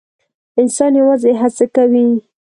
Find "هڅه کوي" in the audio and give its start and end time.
1.41-2.07